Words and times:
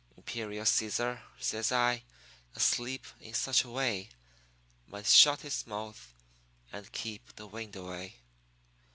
'Imperial 0.17 0.65
Cæsar,' 0.65 1.21
says 1.39 1.71
I, 1.71 2.01
'asleep 2.55 3.05
in 3.19 3.35
such 3.35 3.63
a 3.63 3.69
way, 3.69 4.09
might 4.87 5.05
shut 5.05 5.41
his 5.41 5.67
mouth 5.67 6.11
and 6.73 6.91
keep 6.91 7.35
the 7.35 7.45
wind 7.45 7.75
away.' 7.75 8.15